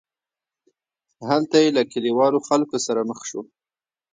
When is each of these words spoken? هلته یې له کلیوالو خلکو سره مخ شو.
هلته 1.29 1.55
یې 1.63 1.69
له 1.77 1.83
کلیوالو 1.91 2.39
خلکو 2.47 2.77
سره 2.85 3.01
مخ 3.09 3.19
شو. 3.29 3.41